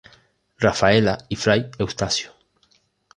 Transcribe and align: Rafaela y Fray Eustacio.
Rafaela 0.57 1.19
y 1.29 1.35
Fray 1.35 1.69
Eustacio. 1.77 2.31